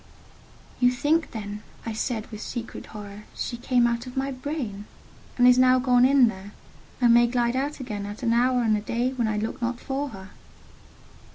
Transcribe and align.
"You 0.79 0.89
think 0.89 1.29
then," 1.29 1.61
I 1.85 1.93
said, 1.93 2.25
with 2.31 2.41
secret 2.41 2.87
horror, 2.87 3.25
"she 3.35 3.55
came 3.55 3.85
out 3.85 4.07
of 4.07 4.17
my 4.17 4.31
brain, 4.31 4.85
and 5.37 5.47
is 5.47 5.59
now 5.59 5.77
gone 5.77 6.05
in 6.05 6.27
there, 6.27 6.53
and 6.99 7.13
may 7.13 7.27
glide 7.27 7.55
out 7.55 7.79
again 7.79 8.07
at 8.07 8.23
an 8.23 8.33
hour 8.33 8.63
and 8.63 8.75
a 8.75 8.81
day 8.81 9.11
when 9.13 9.27
I 9.27 9.37
look 9.37 9.61
not 9.61 9.79
for 9.79 10.09
her?" 10.09 10.31